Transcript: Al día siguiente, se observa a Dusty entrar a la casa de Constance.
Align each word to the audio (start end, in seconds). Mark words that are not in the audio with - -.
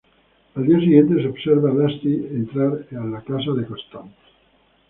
Al 0.55 0.65
día 0.65 0.79
siguiente, 0.79 1.21
se 1.21 1.27
observa 1.29 1.69
a 1.69 1.73
Dusty 1.73 2.11
entrar 2.31 2.87
a 2.99 3.05
la 3.05 3.21
casa 3.21 3.51
de 3.51 3.67
Constance. 3.67 4.15